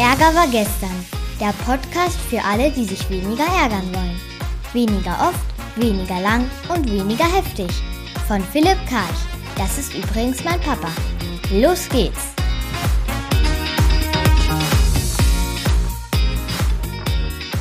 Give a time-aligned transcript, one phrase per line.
[0.00, 1.04] Ärger war gestern.
[1.38, 4.18] Der Podcast für alle, die sich weniger ärgern wollen.
[4.72, 5.44] Weniger oft,
[5.76, 7.68] weniger lang und weniger heftig.
[8.26, 9.20] Von Philipp Karch.
[9.58, 10.88] Das ist übrigens mein Papa.
[11.52, 12.32] Los geht's!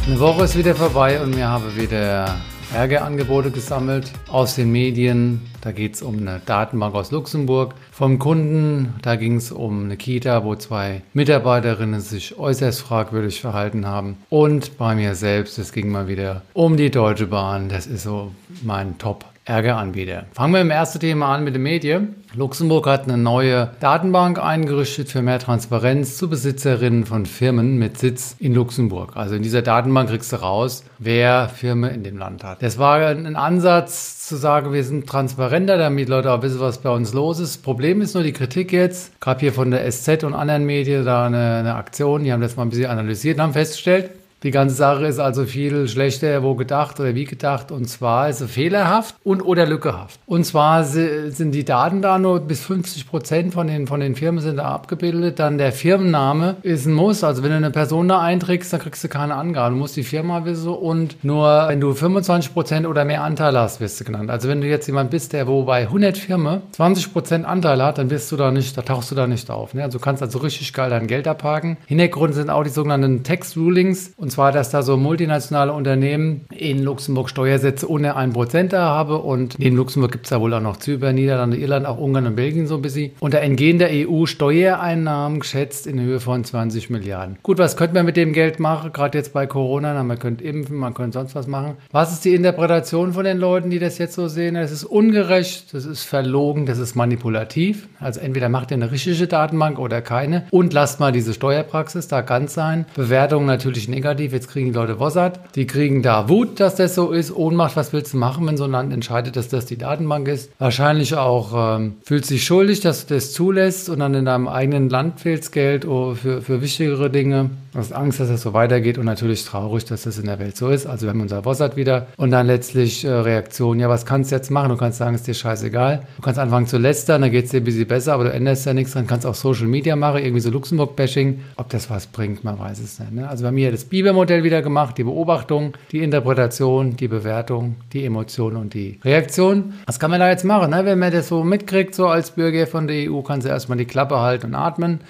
[0.08, 2.40] Eine Woche ist wieder vorbei und wir haben wieder
[2.74, 5.42] Ärgerangebote gesammelt aus den Medien.
[5.62, 7.74] Da geht es um eine Datenbank aus Luxemburg.
[7.92, 13.88] Vom Kunden, da ging es um eine Kita, wo zwei Mitarbeiterinnen sich äußerst fragwürdig verhalten
[13.88, 14.18] haben.
[14.30, 17.70] Und bei mir selbst, es ging mal wieder um die Deutsche Bahn.
[17.70, 20.26] Das ist so mein Top Ärgeranbieter.
[20.32, 22.16] Fangen wir im ersten Thema an mit den Medien.
[22.36, 28.36] Luxemburg hat eine neue Datenbank eingerichtet für mehr Transparenz zu Besitzerinnen von Firmen mit Sitz
[28.38, 29.18] in Luxemburg.
[29.18, 32.62] Also in dieser Datenbank kriegst du raus, wer Firmen in dem Land hat.
[32.62, 36.92] Das war ein Ansatz zu sagen, wir sind transparenter, damit Leute auch wissen, was bei
[36.92, 37.64] uns los ist.
[37.64, 41.26] Problem ist nur die Kritik jetzt, gerade hier von der SZ und anderen Medien, da
[41.26, 44.12] eine, eine Aktion, die haben das mal ein bisschen analysiert und haben festgestellt,
[44.44, 48.40] die ganze Sache ist also viel schlechter wo gedacht oder wie gedacht und zwar ist
[48.40, 50.20] sie fehlerhaft und oder lückehaft.
[50.26, 54.42] Und zwar sind die Daten da nur bis 50 Prozent von den, von den Firmen
[54.42, 55.40] sind da abgebildet.
[55.40, 57.24] Dann der Firmenname ist ein Muss.
[57.24, 59.74] Also wenn du eine Person da einträgst, dann kriegst du keine Angabe.
[59.74, 63.82] Du musst die Firma wissen und nur wenn du 25 Prozent oder mehr Anteil hast,
[63.82, 64.30] wirst du genannt.
[64.30, 67.98] Also wenn du jetzt jemand bist, der wo bei 100 Firmen 20 Prozent Anteil hat,
[67.98, 69.74] dann wirst du da nicht, da tauchst du da nicht auf.
[69.74, 69.84] Ne?
[69.84, 71.78] Also du kannst also richtig geil dein Geld abhaken.
[71.88, 76.84] Hintergrund sind auch die sogenannten Tax Rulings und zwar, dass da so multinationale Unternehmen in
[76.84, 79.20] Luxemburg Steuersätze ohne 1% da haben.
[79.20, 82.36] Und in Luxemburg gibt es ja wohl auch noch Zypern, Niederlande, Irland, auch Ungarn und
[82.36, 83.12] Belgien so ein bisschen.
[83.20, 87.38] Und da entgehen der EU Steuereinnahmen geschätzt in Höhe von 20 Milliarden.
[87.44, 88.92] Gut, was könnte man mit dem Geld machen?
[88.94, 91.78] Gerade jetzt bei Corona, na, man könnte impfen, man könnte sonst was machen.
[91.92, 94.56] Was ist die Interpretation von den Leuten, die das jetzt so sehen?
[94.56, 97.88] Das ist ungerecht, das ist verlogen, das ist manipulativ.
[98.00, 102.22] Also entweder macht ihr eine richtige Datenbank oder keine und lasst mal diese Steuerpraxis da
[102.22, 102.86] ganz sein.
[102.96, 104.19] Bewertung natürlich negativ.
[104.28, 105.40] Jetzt kriegen die Leute Wossert.
[105.56, 107.36] Die kriegen da Wut, dass das so ist.
[107.36, 110.52] Ohnmacht, was willst du machen, wenn so ein Land entscheidet, dass das die Datenbank ist?
[110.60, 114.90] Wahrscheinlich auch ähm, fühlt sich schuldig, dass du das zulässt und dann in deinem eigenen
[114.90, 117.50] Land fehlst Geld oh, für, für wichtigere Dinge.
[117.72, 120.58] Du hast Angst, dass das so weitergeht und natürlich traurig, dass das in der Welt
[120.58, 120.88] so ist.
[120.88, 123.80] Also wir haben unser Wossert wieder und dann letztlich äh, Reaktion.
[123.80, 124.70] Ja, was kannst du jetzt machen?
[124.70, 126.02] Du kannst sagen, es ist dir scheißegal.
[126.16, 128.66] Du kannst anfangen zu lästern, dann geht es dir ein bisschen besser, aber du änderst
[128.66, 128.94] ja nichts.
[128.94, 131.42] Dann kannst auch Social Media machen, irgendwie so Luxemburg-Bashing.
[131.58, 133.12] Ob das was bringt, man weiß es nicht.
[133.12, 133.30] Ne?
[133.30, 138.56] Also haben hier das Biber-Modell wieder gemacht, die Beobachtung, die Interpretation, die Bewertung, die Emotion
[138.56, 139.76] und die Reaktion.
[139.86, 140.72] Was kann man da jetzt machen?
[140.72, 140.84] Ne?
[140.84, 143.86] Wenn man das so mitkriegt, so als Bürger von der EU, kannst du erstmal die
[143.86, 145.02] Klappe halten und atmen.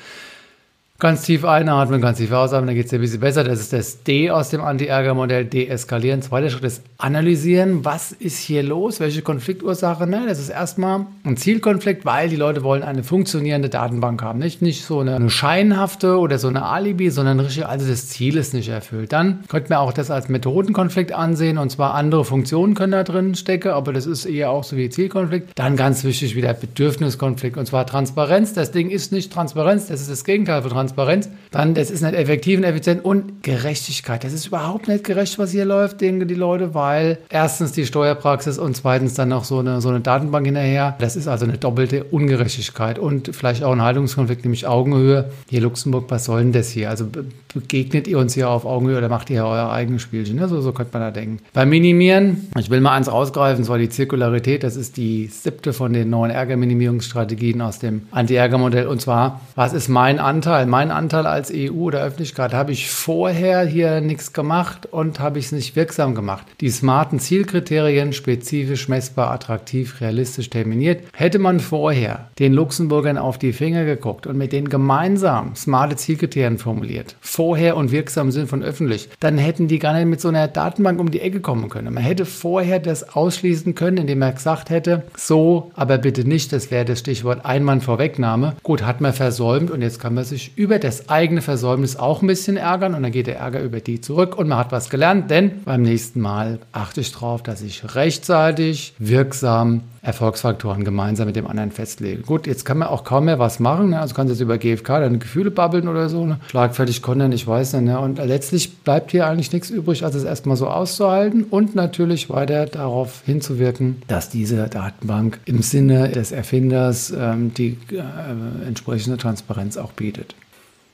[1.00, 3.46] Ganz tief einatmen, ganz tief ausatmen, dann geht es dir ein bisschen besser.
[3.46, 6.22] Das ist das D aus dem Anti-Ärger-Modell, deeskalieren.
[6.22, 10.06] Zweiter Schritt ist analysieren, was ist hier los, welche Konfliktursache.
[10.06, 10.26] Ne?
[10.28, 14.40] Das ist erstmal ein Zielkonflikt, weil die Leute wollen eine funktionierende Datenbank haben.
[14.40, 18.36] Nicht, nicht so eine, eine scheinhafte oder so eine Alibi, sondern richtig, also das Ziel
[18.36, 19.14] ist nicht erfüllt.
[19.14, 23.36] Dann könnte man auch das als Methodenkonflikt ansehen und zwar andere Funktionen können da drin
[23.36, 25.52] stecken, aber das ist eher auch so wie Zielkonflikt.
[25.56, 28.54] Dann ganz wichtig wieder Bedürfniskonflikt und zwar Transparenz.
[28.54, 30.89] Das Ding ist nicht Transparenz, das ist das Gegenteil von Transparenz.
[30.90, 34.24] Transparenz, dann das ist nicht effektiv und effizient und Gerechtigkeit.
[34.24, 38.58] Das ist überhaupt nicht gerecht, was hier läuft, denken die Leute, weil erstens die Steuerpraxis
[38.58, 40.96] und zweitens dann noch so eine, so eine Datenbank hinterher.
[41.00, 45.32] Das ist also eine doppelte Ungerechtigkeit und vielleicht auch ein Haltungskonflikt, nämlich Augenhöhe.
[45.50, 46.90] Hier Luxemburg, was soll denn das hier?
[46.90, 47.08] Also
[47.54, 50.38] begegnet ihr uns hier auf Augenhöhe oder macht ihr euer eigenes Spielchen?
[50.38, 50.48] Ne?
[50.48, 51.40] So, so könnte man da denken.
[51.54, 55.94] Beim Minimieren, ich will mal eins rausgreifen, zwar die Zirkularität, das ist die siebte von
[55.94, 60.68] den neuen Ärgerminimierungsstrategien aus dem Anti-Ärger-Modell und zwar, was ist mein Anteil?
[60.68, 65.38] Mein meinen Anteil als EU oder Öffentlichkeit habe ich vorher hier nichts gemacht und habe
[65.38, 66.46] ich es nicht wirksam gemacht.
[66.62, 73.52] Die smarten Zielkriterien, spezifisch, messbar, attraktiv, realistisch terminiert, hätte man vorher den Luxemburgern auf die
[73.52, 79.10] Finger geguckt und mit denen gemeinsam smarte Zielkriterien formuliert, vorher und wirksam sind von öffentlich,
[79.20, 81.94] dann hätten die gar nicht mit so einer Datenbank um die Ecke kommen können.
[81.94, 86.72] Man hätte vorher das ausschließen können, indem er gesagt hätte, so, aber bitte nicht, das
[86.72, 88.56] wäre das Stichwort Einmann Vorwegnahme.
[88.64, 92.22] Gut, hat man versäumt und jetzt kann man sich über über das eigene Versäumnis auch
[92.22, 94.92] ein bisschen ärgern und dann geht der Ärger über die zurück und man hat was
[94.92, 101.36] gelernt, denn beim nächsten Mal achte ich darauf, dass ich rechtzeitig, wirksam Erfolgsfaktoren gemeinsam mit
[101.36, 102.22] dem anderen festlege.
[102.22, 104.00] Gut, jetzt kann man auch kaum mehr was machen, ne?
[104.00, 106.40] also kannst du jetzt über GFK deine Gefühle babbeln oder so, ne?
[106.48, 107.86] schlagfertig kontern, ich weiß nicht.
[107.86, 108.00] Ne?
[108.00, 112.68] Und letztlich bleibt hier eigentlich nichts übrig, als es erstmal so auszuhalten und natürlich weiter
[112.68, 119.94] darauf hinzuwirken, dass diese Datenbank im Sinne des Erfinders ähm, die äh, entsprechende Transparenz auch
[119.94, 120.36] bietet.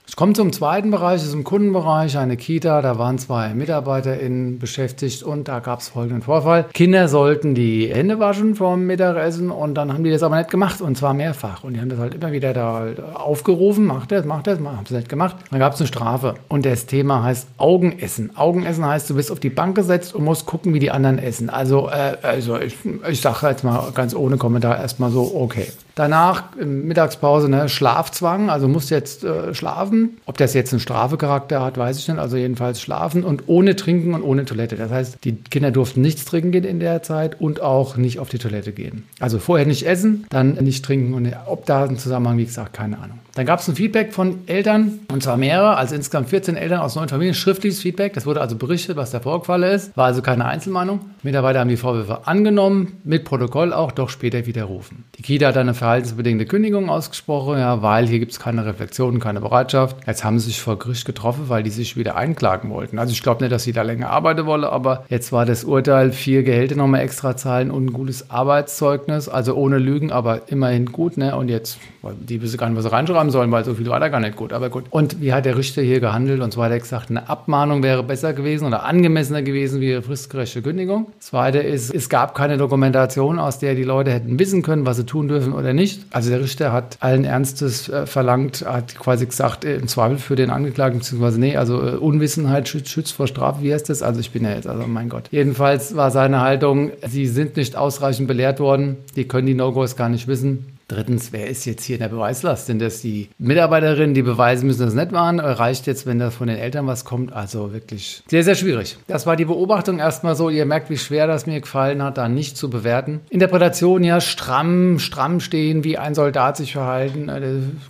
[0.07, 4.59] Ich komme zum zweiten Bereich, das ist im Kundenbereich, eine Kita, da waren zwei MitarbeiterInnen
[4.59, 6.67] beschäftigt und da gab es folgenden Vorfall.
[6.73, 10.79] Kinder sollten die Hände waschen vom Mittagessen und dann haben die das aber nicht gemacht
[10.79, 11.63] und zwar mehrfach.
[11.63, 14.85] Und die haben das halt immer wieder da halt aufgerufen, macht das, macht das, haben
[14.87, 15.37] sie nicht gemacht.
[15.49, 18.37] Dann gab es eine Strafe und das Thema heißt Augenessen.
[18.37, 21.49] Augenessen heißt, du bist auf die Bank gesetzt und musst gucken, wie die anderen essen.
[21.49, 22.77] Also, äh, also ich,
[23.09, 25.67] ich sage jetzt mal ganz ohne Kommentar erstmal so, okay.
[25.95, 30.17] Danach Mittagspause ne, Schlafzwang, also musst jetzt äh, schlafen.
[30.25, 32.19] Ob das jetzt einen Strafecharakter hat, weiß ich nicht.
[32.19, 34.75] Also jedenfalls schlafen und ohne Trinken und ohne Toilette.
[34.75, 38.27] Das heißt, die Kinder durften nichts trinken gehen in der Zeit und auch nicht auf
[38.27, 39.07] die Toilette gehen.
[39.19, 42.97] Also vorher nicht essen, dann nicht trinken und ob da ein Zusammenhang, wie gesagt, keine
[42.99, 43.19] Ahnung.
[43.35, 46.95] Dann gab es ein Feedback von Eltern, und zwar mehrere, also insgesamt 14 Eltern aus
[46.95, 48.13] neun Familien, schriftliches Feedback.
[48.13, 49.95] Das wurde also berichtet, was da vorgefallen ist.
[49.97, 51.01] War also keine Einzelmeinung.
[51.21, 55.03] Mitarbeiter haben die Vorwürfe angenommen, mit Protokoll auch, doch später widerrufen.
[55.17, 59.41] Die Kita hat eine verhaltensbedingte Kündigung ausgesprochen, ja, weil hier gibt es keine Reflexion, keine
[59.41, 59.97] Bereitschaft.
[60.07, 62.99] Jetzt haben sie sich vor Gericht getroffen, weil die sich wieder einklagen wollten.
[62.99, 66.13] Also ich glaube nicht, dass sie da länger arbeiten wollen, aber jetzt war das Urteil,
[66.13, 71.17] vier Gehälter nochmal extra zahlen und ein gutes Arbeitszeugnis, also ohne Lügen, aber immerhin gut.
[71.17, 71.35] Ne?
[71.35, 71.79] Und jetzt,
[72.13, 74.35] die wissen gar nicht, was sie reinschreiben sollen, weil so viel war da gar nicht
[74.35, 74.85] gut, aber gut.
[74.89, 76.41] Und wie hat der Richter hier gehandelt?
[76.41, 80.01] Und zwar hat er gesagt, eine Abmahnung wäre besser gewesen oder angemessener gewesen wie eine
[80.01, 81.07] fristgerechte Kündigung.
[81.19, 85.05] Zweite ist, es gab keine Dokumentation, aus der die Leute hätten wissen können, was sie
[85.05, 86.05] tun dürfen oder nicht.
[86.11, 90.35] Also der Richter hat allen Ernstes äh, verlangt, hat quasi gesagt, äh, im Zweifel für
[90.35, 94.01] den Angeklagten, beziehungsweise nee, also äh, Unwissenheit schützt, schützt vor Strafe, wie heißt das?
[94.01, 95.29] Also ich bin ja jetzt, also mein Gott.
[95.31, 100.09] Jedenfalls war seine Haltung, sie sind nicht ausreichend belehrt worden, die können die No-Gos gar
[100.09, 100.74] nicht wissen.
[100.87, 102.67] Drittens, wer ist jetzt hier in der Beweislast?
[102.67, 105.39] Sind das die Mitarbeiterinnen, die beweisen müssen, dass es nicht waren?
[105.39, 107.33] Reicht jetzt, wenn das von den Eltern was kommt?
[107.33, 108.97] Also wirklich sehr, sehr schwierig.
[109.07, 110.49] Das war die Beobachtung erstmal so.
[110.49, 113.21] Ihr merkt, wie schwer das mir gefallen hat, da nicht zu bewerten.
[113.29, 117.29] Interpretation ja stramm, stramm stehen, wie ein Soldat sich verhalten.
[117.29, 117.41] Äh,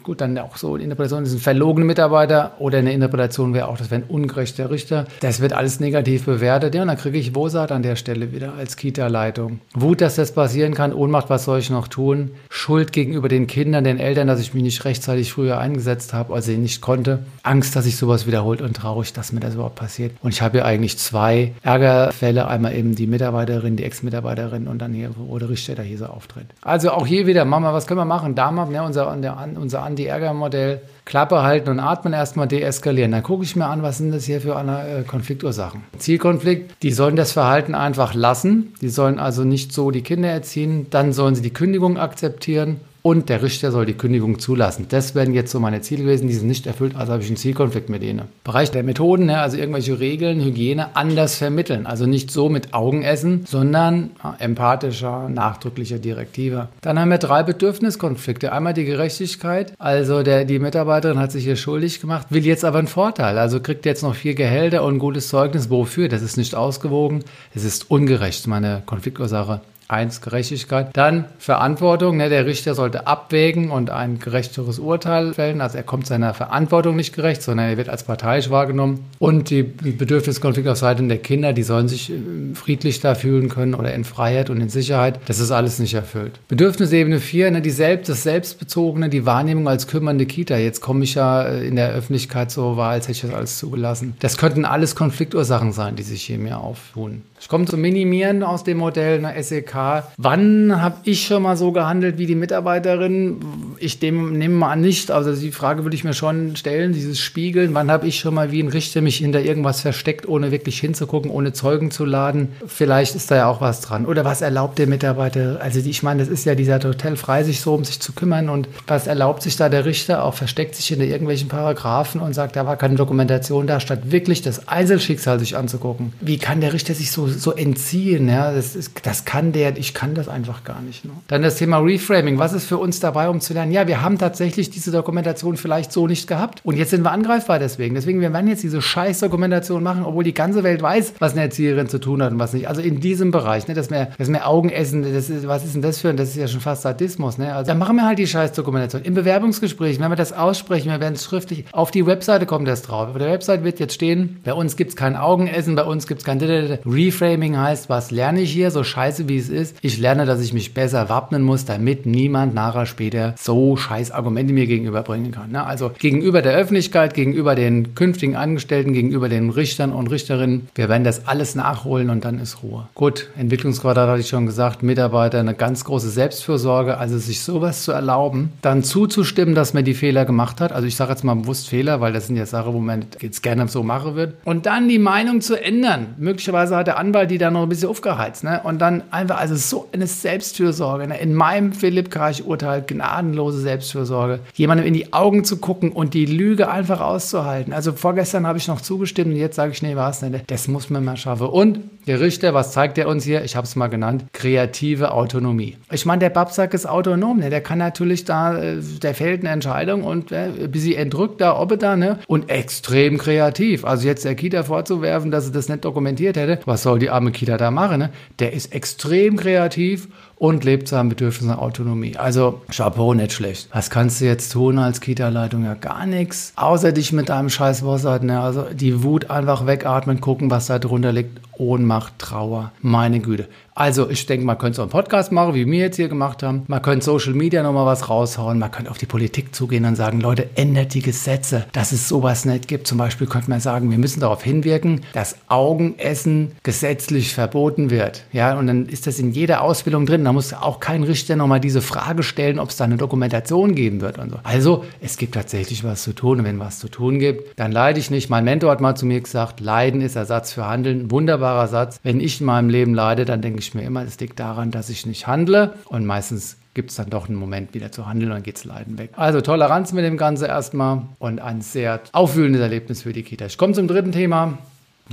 [0.04, 3.92] gut, dann auch so Interpretation, das sind verlogene Mitarbeiter oder eine Interpretation wäre auch, das
[3.92, 5.06] wäre ein ungerechter Richter.
[5.20, 6.74] Das wird alles negativ bewertet.
[6.76, 9.60] Ja, und dann kriege ich Wosat an der Stelle wieder als Kita-Leitung.
[9.74, 10.94] Wut, dass das passieren kann.
[10.94, 12.32] Ohnmacht, was soll ich noch tun?
[12.50, 16.34] Schuld Schuld gegenüber den Kindern, den Eltern, dass ich mich nicht rechtzeitig früher eingesetzt habe,
[16.34, 17.20] also nicht konnte.
[17.42, 20.12] Angst, dass sich sowas wiederholt und traurig, dass mir das überhaupt passiert.
[20.22, 22.48] Und ich habe ja eigentlich zwei Ärgerfälle.
[22.48, 26.46] Einmal eben die Mitarbeiterin, die Ex-Mitarbeiterin und dann hier, wo der Richter hier so auftritt.
[26.62, 28.36] Also auch hier wieder, Mama, was können wir machen?
[28.36, 33.12] Damals, ne, unser, unser Anti-Ärger-Modell, Klappe halten und atmen, erstmal deeskalieren.
[33.12, 35.84] Dann gucke ich mir an, was sind das hier für eine, äh, Konfliktursachen.
[35.98, 38.74] Zielkonflikt, die sollen das Verhalten einfach lassen.
[38.82, 40.88] Die sollen also nicht so die Kinder erziehen.
[40.90, 42.75] Dann sollen sie die Kündigung akzeptieren
[43.06, 44.88] und der Richter soll die Kündigung zulassen.
[44.90, 47.38] Das wären jetzt so meine Ziele gewesen, die sind nicht erfüllt, also habe ich einen
[47.38, 48.24] Zielkonflikt mit denen.
[48.44, 51.86] Bereich der Methoden, ne, also irgendwelche Regeln, Hygiene anders vermitteln.
[51.86, 54.10] Also nicht so mit Augen essen, sondern
[54.40, 56.70] empathischer, nachdrücklicher, direktiver.
[56.82, 58.52] Dann haben wir drei Bedürfniskonflikte.
[58.52, 62.80] Einmal die Gerechtigkeit, also der, die Mitarbeiterin hat sich hier schuldig gemacht, will jetzt aber
[62.80, 65.70] einen Vorteil, also kriegt jetzt noch vier Gehälter und ein gutes Zeugnis.
[65.70, 66.10] Wofür?
[66.10, 67.24] Das ist nicht ausgewogen,
[67.54, 69.62] es ist ungerecht, meine Konfliktursache.
[69.88, 70.90] Eins, Gerechtigkeit.
[70.94, 72.18] Dann Verantwortung.
[72.18, 75.62] Ne, der Richter sollte abwägen und ein gerechteres Urteil fällen.
[75.62, 79.06] Also er kommt seiner Verantwortung nicht gerecht, sondern er wird als parteiisch wahrgenommen.
[79.20, 82.16] Und die Bedürfniskonflikte auf Seiten der Kinder, die sollen sich äh,
[82.56, 85.20] friedlich da fühlen können oder in Freiheit und in Sicherheit.
[85.28, 86.40] Das ist alles nicht erfüllt.
[86.48, 90.58] Bedürfnisebene 4, ne, Selbst, das Selbstbezogene, die Wahrnehmung als kümmernde Kita.
[90.58, 93.60] Jetzt komme ich ja äh, in der Öffentlichkeit so wahr, als hätte ich das alles
[93.60, 94.16] zugelassen.
[94.20, 97.22] Das könnten alles Konfliktursachen sein, die sich hier mir auftun.
[97.40, 99.75] Ich komme zum Minimieren aus dem Modell einer SEK.
[100.18, 103.40] Wann habe ich schon mal so gehandelt wie die Mitarbeiterin?
[103.80, 105.12] Ich dem, nehme mal an nicht.
[105.12, 107.74] Also die Frage würde ich mir schon stellen, dieses Spiegeln.
[107.74, 111.30] Wann habe ich schon mal wie ein Richter mich hinter irgendwas versteckt, ohne wirklich hinzugucken,
[111.30, 112.54] ohne Zeugen zu laden?
[112.66, 114.06] Vielleicht ist da ja auch was dran.
[114.06, 115.60] Oder was erlaubt der Mitarbeiter?
[115.62, 118.50] Also ich meine, das ist ja dieser Hotel frei, sich so um sich zu kümmern.
[118.50, 120.24] Und was erlaubt sich da der Richter?
[120.24, 124.42] Auch versteckt sich hinter irgendwelchen Paragraphen und sagt, da war keine Dokumentation da, statt wirklich
[124.42, 126.14] das Einzelschicksal sich anzugucken.
[126.22, 128.28] Wie kann der Richter sich so so entziehen.
[128.28, 128.52] Ja?
[128.52, 131.06] Das, ist, das kann der, ich kann das einfach gar nicht.
[131.06, 131.12] Ne?
[131.28, 132.40] Dann das Thema Reframing.
[132.40, 133.72] Was ist für uns dabei, um zu lernen?
[133.72, 136.62] Ja, wir haben tatsächlich diese Dokumentation vielleicht so nicht gehabt.
[136.64, 137.96] Und jetzt sind wir angreifbar deswegen.
[137.96, 141.42] Deswegen, wir werden jetzt diese scheiß Dokumentation machen, obwohl die ganze Welt weiß, was eine
[141.42, 142.68] Erzieherin zu tun hat und was nicht.
[142.68, 145.76] Also in diesem Bereich, ne, dass wir, dass wir Augen essen, das ist, was ist
[145.76, 147.38] denn das für ein, das ist ja schon fast Sadismus.
[147.38, 147.54] Ne?
[147.54, 149.04] Also dann machen wir halt die scheiß Dokumentation.
[149.04, 152.82] Im Bewerbungsgespräch, wenn wir das aussprechen, wir werden es schriftlich, auf die Webseite kommt das
[152.82, 153.10] drauf.
[153.10, 156.22] Auf der Webseite wird jetzt stehen, bei uns gibt es kein Augenessen, bei uns gibt
[156.22, 159.55] es kein Reframing heißt, was lerne ich hier, so scheiße wie es ist.
[159.82, 164.54] Ich lerne, dass ich mich besser wappnen muss, damit niemand nachher später so scheiß Argumente
[164.54, 165.52] mir gegenüberbringen kann.
[165.52, 165.66] Ne?
[165.66, 170.68] Also gegenüber der Öffentlichkeit, gegenüber den künftigen Angestellten, gegenüber den Richtern und Richterinnen.
[170.76, 172.88] Wir werden das alles nachholen und dann ist Ruhe.
[172.96, 177.92] Gut, Entwicklungsquadrat hatte ich schon gesagt, Mitarbeiter eine ganz große Selbstfürsorge, also sich sowas zu
[177.92, 180.72] erlauben, dann zuzustimmen, dass man die Fehler gemacht hat.
[180.72, 183.44] Also ich sage jetzt mal bewusst Fehler, weil das sind ja Sachen, wo man jetzt
[183.44, 184.36] gerne so machen wird.
[184.44, 186.16] Und dann die Meinung zu ändern.
[186.18, 188.44] Möglicherweise hat der Anwalt die da noch ein bisschen aufgeheizt.
[188.44, 188.62] Ne?
[188.64, 191.08] Und dann einfach, also so eine Selbstfürsorge.
[191.08, 191.20] Ne?
[191.20, 194.40] In meinem Philipp Karch-Urteil gnadenlose Selbstfürsorge.
[194.56, 197.72] Jemandem in die Augen zu gucken und die Lüge einfach auszuhalten.
[197.72, 200.50] Also vorgestern habe ich noch zugestimmt und jetzt sage ich, nee, war es nicht.
[200.50, 201.48] Das muss man mal schaffen.
[201.48, 203.44] Und der Richter, was zeigt er uns hier?
[203.44, 205.78] Ich habe es mal genannt, kreative Autonomie.
[205.92, 207.40] Ich meine, der Babsack ist autonom.
[207.40, 207.50] Ne?
[207.50, 211.60] Der kann natürlich da, äh, der fällt eine Entscheidung und äh, ein bisschen entrückt da,
[211.60, 212.20] ob er da, ne?
[212.28, 213.86] Und extrem kreativ.
[213.86, 217.32] Also jetzt der Kita vorzuwerfen, dass er das nicht dokumentiert hätte, was soll die arme
[217.32, 218.00] Kita da machen?
[218.00, 218.10] Ne?
[218.40, 222.18] Der ist extrem kreativ und lebt seinem Bedürfnis nach Autonomie.
[222.18, 223.70] Also Chapeau, nicht schlecht.
[223.72, 225.64] Was kannst du jetzt tun als Kita-Leitung?
[225.64, 226.54] Ja, gar nichts.
[226.56, 228.40] Außer dich mit deinem scheiß Wasser, ne?
[228.40, 231.40] also die Wut einfach wegatmen, gucken, was da drunter liegt.
[231.58, 233.48] Ohnmacht, Trauer, meine Güte.
[233.78, 236.64] Also ich denke, man könnte so einen Podcast machen, wie wir jetzt hier gemacht haben.
[236.68, 238.58] Man könnte Social Media nochmal was raushauen.
[238.58, 242.46] Man könnte auf die Politik zugehen und sagen, Leute, ändert die Gesetze, dass es sowas
[242.46, 242.88] nicht gibt.
[242.88, 248.24] Zum Beispiel könnte man sagen, wir müssen darauf hinwirken, dass Augenessen gesetzlich verboten wird.
[248.32, 250.24] Ja, und dann ist das in jeder Ausbildung drin.
[250.24, 254.00] Da muss auch kein Richter nochmal diese Frage stellen, ob es da eine Dokumentation geben
[254.00, 254.40] wird und so.
[254.44, 256.40] Also es gibt tatsächlich was zu tun.
[256.40, 258.30] Und wenn was zu tun gibt, dann leide ich nicht.
[258.30, 261.12] Mein Mentor hat mal zu mir gesagt, Leiden ist Ersatz für Handeln.
[261.46, 262.00] Wunderbarer Satz.
[262.02, 264.90] Wenn ich in meinem Leben leide, dann denke ich, mir immer, es liegt daran, dass
[264.90, 268.38] ich nicht handle und meistens gibt es dann doch einen Moment wieder zu handeln und
[268.38, 269.12] dann geht's Leiden weg.
[269.16, 273.46] Also Toleranz mit dem Ganze erstmal und ein sehr aufwühlendes Erlebnis für die Kita.
[273.46, 274.58] Ich komme zum dritten Thema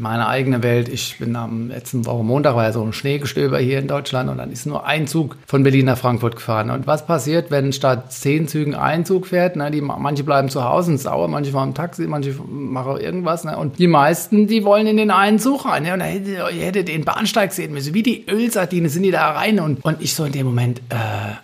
[0.01, 0.89] meine eigene Welt.
[0.89, 4.39] Ich bin am letzten Woche Montag, war ja so ein Schneegestöber hier in Deutschland und
[4.39, 6.71] dann ist nur ein Zug von Berlin nach Frankfurt gefahren.
[6.71, 9.57] Und was passiert, wenn statt zehn Zügen ein Zug fährt?
[9.57, 13.45] Ne, die, manche bleiben zu Hause und sauer, manche fahren im Taxi, manche machen irgendwas.
[13.45, 13.57] Ne?
[13.57, 15.83] Und die meisten, die wollen in den einen Zug rein.
[15.83, 15.93] Ne?
[15.93, 17.93] Und ihr hättet den Bahnsteig sehen müssen.
[17.93, 19.61] Wie die Ölsardine sind die da rein.
[19.61, 20.95] Und, und ich so in dem Moment, äh,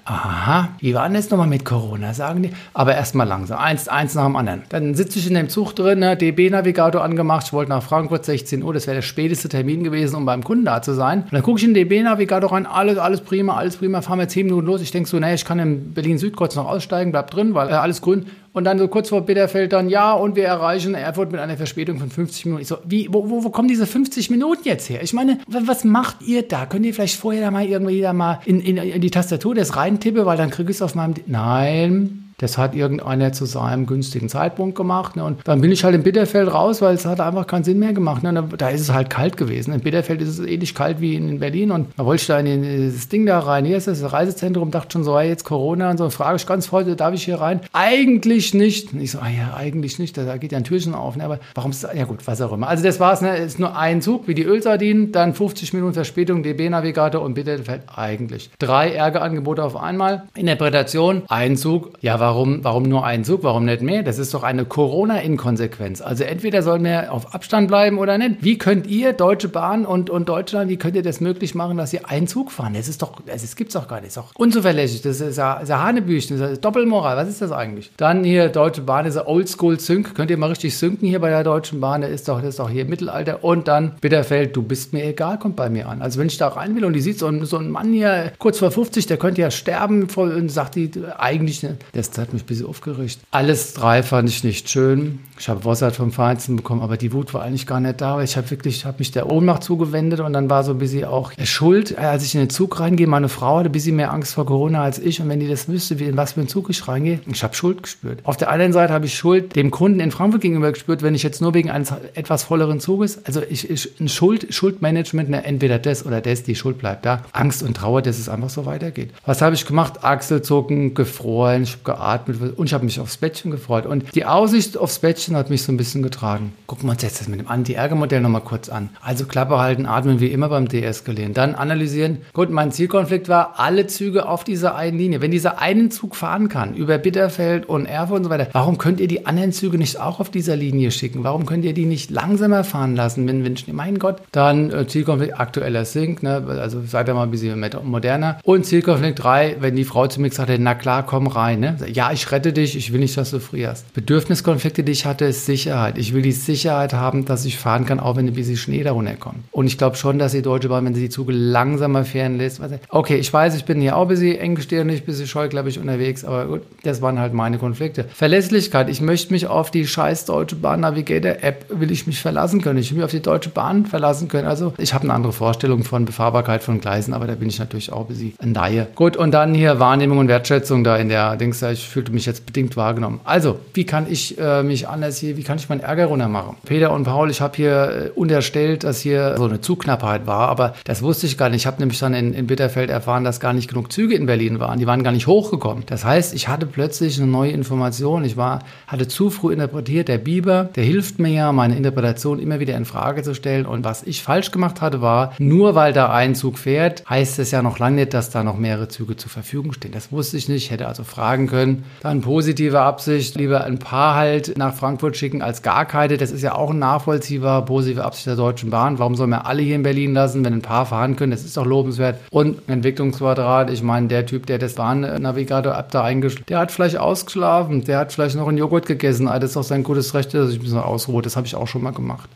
[0.07, 2.51] aha, wie war denn das nochmal mit Corona, sagen die.
[2.73, 4.63] Aber erstmal langsam, eins, eins nach dem anderen.
[4.71, 6.17] Dann sitze ich in dem Zug drin, ne?
[6.17, 10.25] DB-Navigator angemacht, ich wollte nach Frankfurt, 16 Uhr, das wäre der späteste Termin gewesen, um
[10.27, 11.23] beim Kunden da zu sein.
[11.23, 14.29] Und dann gucke ich in den DB-Navigator rein, alles, alles prima, alles prima, fahren wir
[14.29, 14.83] 10 Minuten los.
[14.83, 17.73] Ich denke so, naja, ich kann in Berlin-Süd kurz noch aussteigen, bleib drin, weil äh,
[17.73, 18.27] alles grün.
[18.53, 21.99] Und dann so kurz vor Bitterfeld dann, ja, und wir erreichen Erfurt mit einer Verspätung
[21.99, 22.63] von 50 Minuten.
[22.63, 25.03] Ich so, wie, wo, wo, wo kommen diese 50 Minuten jetzt her?
[25.03, 26.67] Ich meine, was macht ihr da?
[26.67, 29.77] Könnt ihr vielleicht vorher da mal irgendwie da mal in, in, in die Tastatur das
[29.77, 31.15] reintippen, weil dann kriege ich es auf meinem...
[31.27, 35.17] Nein, das hat irgendeiner zu seinem günstigen Zeitpunkt gemacht.
[35.17, 35.25] Ne?
[35.25, 37.93] Und dann bin ich halt in Bitterfeld raus, weil es hat einfach keinen Sinn mehr
[37.93, 38.23] gemacht.
[38.23, 38.49] Ne?
[38.57, 39.75] Da ist es halt kalt gewesen.
[39.75, 41.73] In Bitterfeld ist es ähnlich kalt wie in Berlin.
[41.73, 43.65] Und da wollte ich da in das Ding da rein.
[43.65, 44.71] Hier ist das Reisezentrum.
[44.71, 46.09] Dachte schon so, hey, jetzt Corona und so.
[46.11, 47.61] Frage ich ganz heute, darf ich hier rein?
[47.73, 48.93] Eigentlich nicht.
[48.93, 50.17] Und ich so, ah ja, eigentlich nicht.
[50.17, 51.17] Da geht ja ein Türchen auf.
[51.17, 51.25] Ne?
[51.25, 51.93] Aber warum ist das?
[51.95, 52.69] Ja gut, was auch immer.
[52.69, 53.21] Also das war's.
[53.21, 53.37] Ne?
[53.37, 55.11] Es ist nur ein Zug, wie die Ölsardinen.
[55.11, 58.51] Dann 50 Minuten Verspätung, DB-Navigator und Bitterfeld eigentlich.
[58.61, 60.29] Drei Ärgerangebote auf einmal.
[60.37, 61.91] Interpretation, ein Zug.
[62.01, 62.28] Ja, warum?
[62.29, 64.03] Warum, warum nur ein Zug, warum nicht mehr?
[64.03, 66.03] Das ist doch eine Corona-Inkonsequenz.
[66.03, 68.37] Also entweder sollen wir auf Abstand bleiben oder nicht.
[68.43, 71.93] Wie könnt ihr, Deutsche Bahn und, und Deutschland, wie könnt ihr das möglich machen, dass
[71.95, 72.75] ihr einen Zug fahren?
[72.75, 74.15] Das ist doch, das, das gibt's doch gar nicht.
[74.15, 75.01] Das ist doch unzuverlässig.
[75.01, 77.17] Das ist ja, ja Hanebüchen, das ist Doppelmoral.
[77.17, 77.91] Was ist das eigentlich?
[77.97, 80.15] Dann hier Deutsche Bahn, diese Oldschool-Sync.
[80.15, 82.03] Könnt ihr mal richtig synken hier bei der Deutschen Bahn?
[82.03, 83.43] Das ist doch, das ist doch hier Mittelalter.
[83.43, 86.03] Und dann Bitterfeld, du bist mir egal, kommt bei mir an.
[86.03, 88.59] Also wenn ich da rein will und die sieht so so ein Mann hier kurz
[88.59, 92.67] vor 50, der könnte ja sterben und sagt die eigentlich, das hat mich ein bisschen
[92.67, 93.19] aufgeregt.
[93.31, 95.21] Alles drei fand ich nicht schön.
[95.39, 98.37] Ich habe Wossert vom Feinsten bekommen, aber die Wut war eigentlich gar nicht da, ich
[98.37, 101.97] habe wirklich, habe mich der Ohnmacht zugewendet und dann war so ein bisschen auch Schuld,
[101.97, 103.07] als ich in den Zug reingehe.
[103.07, 105.69] Meine Frau hatte ein bisschen mehr Angst vor Corona als ich und wenn die das
[105.69, 108.21] wüsste, wie in was für einen Zug ich reingehe, ich habe Schuld gespürt.
[108.25, 111.23] Auf der anderen Seite habe ich Schuld dem Kunden in Frankfurt gegenüber gespürt, wenn ich
[111.23, 115.79] jetzt nur wegen eines etwas volleren Zuges, also ich, ich ein Schuld, Schuldmanagement, ne, entweder
[115.79, 117.23] das oder das, die Schuld bleibt da.
[117.33, 119.11] Angst und Trauer, dass es einfach so weitergeht.
[119.25, 120.05] Was habe ich gemacht?
[120.05, 123.87] Achselzucken, gefroren, ich habe geatmet und ich habe mich aufs Bettchen gefreut.
[123.87, 126.53] Und die Aussicht aufs Bettchen hat mich so ein bisschen getragen.
[126.67, 128.91] Gucken wir uns jetzt das mit dem Anti-Ärger-Modell nochmal kurz an.
[129.01, 131.35] Also Klappe halten, atmen wie immer beim Deeskalieren.
[131.35, 132.19] Dann analysieren.
[132.33, 135.21] Gut, mein Zielkonflikt war, alle Züge auf dieser einen Linie.
[135.21, 139.01] Wenn dieser einen Zug fahren kann, über Bitterfeld und Erfurt und so weiter, warum könnt
[139.01, 141.25] ihr die anderen Züge nicht auch auf dieser Linie schicken?
[141.25, 145.39] Warum könnt ihr die nicht langsamer fahren lassen, wenn, wenn mein Gott, dann äh, Zielkonflikt
[145.39, 146.45] aktueller Sync, ne?
[146.61, 148.39] also seid ihr mal ein bisschen moderner.
[148.45, 151.61] Und Zielkonflikt 3, wenn die Frau zu mir gesagt hätte, na klar, komm rein.
[151.61, 151.77] Ne?
[151.93, 153.93] ja, ich rette dich, ich will nicht, dass du frierst.
[153.95, 155.99] Bedürfniskonflikte, die ich hatte, ist Sicherheit.
[155.99, 159.15] Ich will die Sicherheit haben, dass ich fahren kann, auch wenn ein bisschen Schnee darunter
[159.15, 159.39] kommt.
[159.51, 162.61] Und ich glaube schon, dass die Deutsche Bahn, wenn sie die Züge langsamer fahren lässt,
[162.89, 166.47] okay, ich weiß, ich bin hier auch ein bisschen engstirnig, ein bisschen scheuklappig unterwegs, aber
[166.47, 168.05] gut, das waren halt meine Konflikte.
[168.15, 172.61] Verlässlichkeit, ich möchte mich auf die scheiß Deutsche Bahn Navigator App, will ich mich verlassen
[172.61, 172.79] können.
[172.79, 174.47] Ich will mich auf die Deutsche Bahn verlassen können.
[174.47, 177.93] Also ich habe eine andere Vorstellung von Befahrbarkeit von Gleisen, aber da bin ich natürlich
[177.93, 178.87] auch ein bisschen ein Laie.
[178.95, 182.47] Gut, und dann hier Wahrnehmung und Wertschätzung da in der Dings, ich fühlte mich jetzt
[182.47, 183.21] bedingt wahrgenommen.
[183.25, 186.57] Also, wie kann ich äh, mich anders hier, wie kann ich meinen Ärger runter machen?
[186.67, 190.75] Peter und Paul, ich habe hier äh, unterstellt, dass hier so eine Zugknappheit war, aber
[190.85, 191.63] das wusste ich gar nicht.
[191.63, 194.61] Ich habe nämlich dann in, in Bitterfeld erfahren, dass gar nicht genug Züge in Berlin
[194.61, 194.79] waren.
[194.79, 195.85] Die waren gar nicht hochgekommen.
[195.87, 198.25] Das heißt, ich hatte plötzlich eine neue Information.
[198.25, 200.09] Ich war, hatte zu früh interpretiert.
[200.09, 203.67] Der Biber, der hilft mir ja, meine Interpretation immer wieder in Frage zu stellen.
[203.67, 207.51] Und was ich falsch gemacht hatte, war, nur weil da ein Zug fährt, heißt es
[207.51, 209.93] ja noch lange nicht, dass da noch mehrere Züge zur Verfügung stehen.
[209.93, 210.65] Das wusste ich nicht.
[210.65, 211.85] Ich hätte also fragen können.
[212.01, 216.17] Dann positive Absicht, lieber ein paar halt nach Frankfurt schicken als gar keine.
[216.17, 218.99] Das ist ja auch ein nachvollziehbar positive Absicht der Deutschen Bahn.
[218.99, 221.31] Warum soll man alle hier in Berlin lassen, wenn ein paar fahren können?
[221.31, 222.19] Das ist doch lobenswert.
[222.31, 226.99] Und Entwicklungsquadrat, ich meine, der Typ, der das Bahnnavigator ab da eingeschlafen, der hat vielleicht
[226.99, 229.29] ausgeschlafen, der hat vielleicht noch einen Joghurt gegessen.
[229.29, 231.23] Ah, das ist doch sein gutes Recht, dass ich mich so ausruhe.
[231.23, 232.29] Das habe ich auch schon mal gemacht.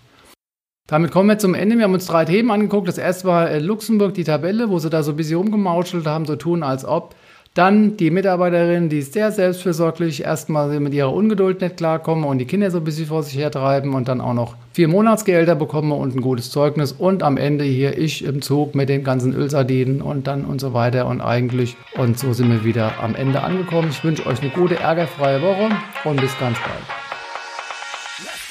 [0.89, 1.77] Damit kommen wir zum Ende.
[1.77, 2.89] Wir haben uns drei Themen angeguckt.
[2.89, 6.27] Das erste war äh, Luxemburg, die Tabelle, wo sie da so ein bisschen rumgemauschelt haben,
[6.27, 7.15] so tun als ob.
[7.55, 12.47] Dann die Mitarbeiterin, die ist sehr selbstfürsorglich, erstmal mit ihrer Ungeduld nicht klarkommen und die
[12.47, 16.17] Kinder so ein bisschen vor sich hertreiben und dann auch noch vier Monatsgehälter bekomme und
[16.17, 20.27] ein gutes Zeugnis und am Ende hier ich im Zug mit den ganzen Ölsardinen und
[20.27, 23.89] dann und so weiter und eigentlich und so sind wir wieder am Ende angekommen.
[23.91, 25.69] Ich wünsche euch eine gute, ärgerfreie Woche
[26.05, 27.03] und bis ganz bald.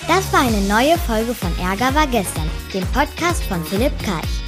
[0.08, 4.42] Das war eine neue Folge von Ärger war gestern, dem Podcast von Philipp Karch.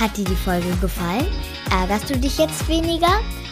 [0.00, 1.26] Hat dir die Folge gefallen?
[1.70, 3.20] Ärgerst du dich jetzt weniger?